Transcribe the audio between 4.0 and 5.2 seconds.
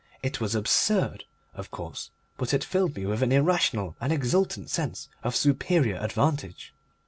an exultant sense